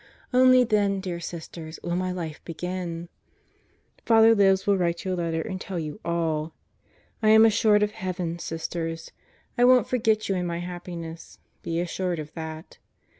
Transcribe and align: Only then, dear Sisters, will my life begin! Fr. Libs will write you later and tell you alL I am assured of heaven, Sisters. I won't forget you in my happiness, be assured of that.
Only 0.33 0.63
then, 0.63 0.99
dear 0.99 1.19
Sisters, 1.19 1.79
will 1.83 1.95
my 1.95 2.11
life 2.11 2.41
begin! 2.43 3.07
Fr. 4.03 4.15
Libs 4.17 4.65
will 4.65 4.75
write 4.75 5.05
you 5.05 5.13
later 5.15 5.41
and 5.43 5.61
tell 5.61 5.77
you 5.77 5.99
alL 6.03 6.55
I 7.21 7.29
am 7.29 7.45
assured 7.45 7.83
of 7.83 7.91
heaven, 7.91 8.39
Sisters. 8.39 9.11
I 9.59 9.63
won't 9.63 9.87
forget 9.87 10.27
you 10.27 10.33
in 10.33 10.47
my 10.47 10.57
happiness, 10.57 11.37
be 11.61 11.79
assured 11.79 12.17
of 12.17 12.33
that. 12.33 12.79